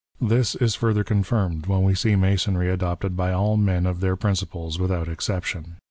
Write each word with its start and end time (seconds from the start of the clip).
This 0.19 0.55
is 0.55 0.73
further 0.73 1.03
confirmed 1.03 1.67
when 1.67 1.83
we 1.83 1.93
see 1.93 2.15
Masonry 2.15 2.71
adopted 2.71 3.15
by 3.15 3.31
all 3.31 3.55
men 3.55 3.85
of 3.85 3.99
their 3.99 4.15
principles 4.15 4.79
without 4.79 5.07
exception. 5.07 5.75